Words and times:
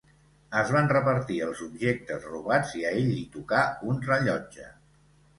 Es 0.59 0.69
van 0.75 0.87
repartir 0.91 1.35
els 1.47 1.59
objectes 1.65 2.25
robats 2.29 2.71
i 2.79 2.81
a 2.85 2.93
ell 3.01 3.05
li 3.11 3.19
tocà 3.35 3.61
un 3.91 4.01
rellotge. 4.07 4.65